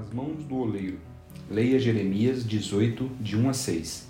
mãos 0.00 0.44
do 0.44 0.56
oleiro. 0.56 0.98
Leia 1.50 1.78
Jeremias 1.78 2.46
18, 2.46 3.10
de 3.20 3.36
1 3.36 3.48
a 3.48 3.52
6. 3.52 4.08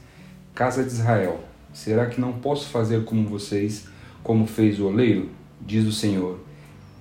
Casa 0.55 0.85
de 0.85 0.91
Israel, 0.91 1.41
será 1.73 2.07
que 2.07 2.21
não 2.21 2.35
posso 2.35 2.69
fazer 2.69 3.05
como 3.05 3.29
vocês, 3.29 3.89
como 4.23 4.47
fez 4.47 4.79
o 4.79 4.87
oleiro? 4.87 5.31
Diz 5.61 5.85
o 5.87 5.93
Senhor. 5.93 6.39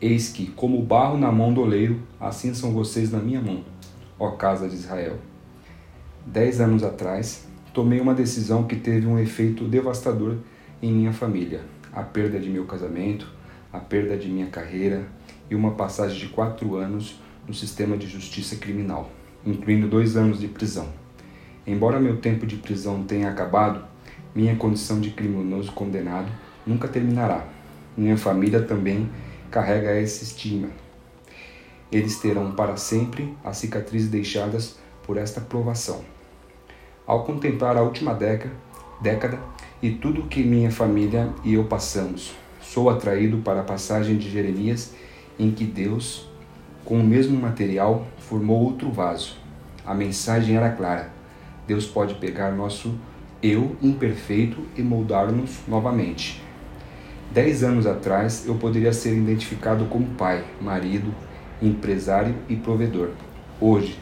Eis 0.02 0.30
que, 0.30 0.48
como 0.48 0.81
barro 0.81 1.17
na 1.17 1.31
mão 1.31 1.54
do 1.54 1.62
oleiro, 1.62 2.02
assim 2.20 2.54
são 2.55 2.73
vocês 2.73 3.12
na 3.12 3.20
minha 3.20 3.39
mão, 3.39 3.63
ó 4.20 4.31
casa 4.31 4.67
de 4.67 4.75
Israel. 4.75 5.18
Dez 6.25 6.59
anos 6.59 6.84
atrás, 6.84 7.45
tomei 7.73 8.00
uma 8.00 8.16
decisão 8.16 8.63
que 8.63 8.75
teve 8.75 9.05
um 9.05 9.20
efeito 9.20 9.68
devastador 9.68 10.38
em 10.82 10.91
minha 10.91 11.13
família: 11.13 11.61
a 11.93 12.02
perda 12.02 12.39
de 12.39 12.50
meu 12.50 12.66
casamento, 12.66 13.32
a 13.71 13.79
perda 13.79 14.18
de 14.18 14.27
minha 14.27 14.48
carreira 14.48 15.07
e 15.49 15.55
uma 15.55 15.71
passagem 15.71 16.18
de 16.18 16.29
quatro 16.29 16.76
anos 16.76 17.20
no 17.48 17.54
sistema 17.54 17.98
de 17.98 18.08
justiça 18.08 18.55
criminal, 18.55 19.09
incluindo 19.45 19.88
dois 19.88 20.16
anos 20.16 20.40
de 20.40 20.48
prisão. 20.48 20.88
Embora 21.66 21.99
meu 21.99 22.18
tempo 22.18 22.45
de 22.45 22.55
prisão 22.55 23.04
tenha 23.04 23.30
acabado, 23.30 23.84
minha 24.34 24.55
condição 24.55 24.99
de 24.99 25.12
criminoso 25.12 25.72
condenado 25.72 26.32
nunca 26.66 26.88
terminará. 26.88 27.46
Minha 27.96 28.18
família 28.18 28.62
também 28.62 29.09
carrega 29.49 29.99
esse 29.99 30.23
estigma. 30.23 30.70
Eles 31.91 32.20
terão 32.20 32.54
para 32.54 32.77
sempre 32.77 33.35
as 33.44 33.58
cicatrizes 33.58 34.10
deixadas 34.10 34.77
por 35.04 35.18
esta 35.18 35.41
provação. 35.41 36.02
Ao 37.05 37.26
contemplar 37.26 37.76
a 37.76 37.82
última 37.82 38.13
década, 38.13 38.54
década 39.02 39.38
e 39.82 39.91
tudo 39.91 40.27
que 40.27 40.44
minha 40.44 40.71
família 40.71 41.34
e 41.44 41.55
eu 41.55 41.66
passamos, 41.66 42.34
sou 42.62 42.90
atraído 42.90 43.40
para 43.40 43.60
a 43.60 43.63
passagem 43.63 44.18
de 44.18 44.30
Jeremias 44.30 44.94
em 45.38 45.52
que 45.52 45.66
Deus 45.66 46.30
com 46.85 46.99
o 46.99 47.03
mesmo 47.03 47.40
material, 47.40 48.07
formou 48.18 48.62
outro 48.62 48.91
vaso. 48.91 49.37
A 49.85 49.93
mensagem 49.93 50.55
era 50.55 50.70
clara: 50.70 51.12
Deus 51.68 51.85
pode 51.85 52.15
pegar 52.15 52.51
nosso 52.51 52.93
eu 53.41 53.76
imperfeito 53.82 54.63
e 54.77 54.82
moldar-nos 54.82 55.62
novamente. 55.68 56.41
Dez 57.32 57.63
anos 57.63 57.87
atrás, 57.87 58.46
eu 58.46 58.55
poderia 58.55 58.93
ser 58.93 59.15
identificado 59.18 59.85
como 59.85 60.05
pai, 60.15 60.46
marido, 60.59 61.13
empresário 61.62 62.35
e 62.48 62.55
provedor. 62.55 63.12
Hoje, 63.59 63.98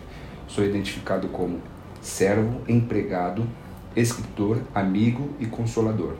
sou 0.47 0.65
identificado 0.65 1.27
como 1.29 1.61
servo, 2.01 2.61
empregado, 2.67 3.47
escritor, 3.95 4.61
amigo 4.73 5.29
e 5.39 5.45
consolador. 5.45 6.15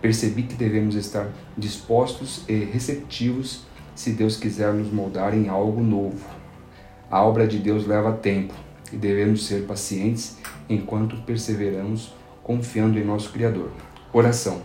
Percebi 0.00 0.42
que 0.42 0.54
devemos 0.54 0.94
estar 0.94 1.28
dispostos 1.56 2.44
e 2.48 2.64
receptivos 2.64 3.64
se 4.02 4.10
Deus 4.10 4.36
quiser 4.36 4.74
nos 4.74 4.92
moldar 4.92 5.32
em 5.32 5.48
algo 5.48 5.80
novo. 5.80 6.26
A 7.08 7.22
obra 7.22 7.46
de 7.46 7.56
Deus 7.56 7.86
leva 7.86 8.10
tempo 8.10 8.52
e 8.92 8.96
devemos 8.96 9.46
ser 9.46 9.64
pacientes 9.64 10.38
enquanto 10.68 11.18
perseveramos 11.18 12.12
confiando 12.42 12.98
em 12.98 13.04
nosso 13.04 13.30
Criador. 13.30 13.70
Oração. 14.12 14.60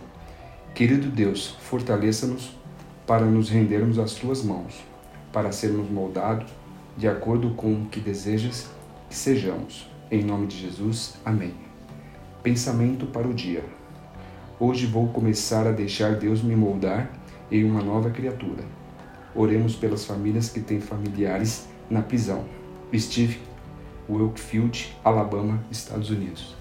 Querido 0.74 1.08
Deus, 1.08 1.56
fortaleça-nos 1.60 2.50
para 3.06 3.24
nos 3.24 3.48
rendermos 3.48 4.00
às 4.00 4.14
tuas 4.14 4.42
mãos, 4.42 4.84
para 5.32 5.52
sermos 5.52 5.88
moldados 5.88 6.52
de 6.96 7.06
acordo 7.06 7.50
com 7.50 7.74
o 7.74 7.86
que 7.86 8.00
desejas 8.00 8.68
que 9.08 9.14
sejamos. 9.14 9.88
Em 10.10 10.24
nome 10.24 10.48
de 10.48 10.58
Jesus, 10.58 11.14
amém. 11.24 11.54
Pensamento 12.42 13.06
para 13.06 13.28
o 13.28 13.32
dia. 13.32 13.64
Hoje 14.58 14.84
vou 14.86 15.06
começar 15.06 15.64
a 15.64 15.70
deixar 15.70 16.16
Deus 16.16 16.42
me 16.42 16.56
moldar 16.56 17.08
em 17.52 17.62
uma 17.62 17.80
nova 17.80 18.10
criatura. 18.10 18.64
Oremos 19.34 19.76
pelas 19.76 20.04
famílias 20.04 20.48
que 20.48 20.60
têm 20.60 20.80
familiares 20.80 21.66
na 21.90 22.02
prisão. 22.02 22.44
Steve 22.94 23.38
Wilkfield, 24.08 24.96
Alabama, 25.04 25.62
Estados 25.70 26.10
Unidos. 26.10 26.56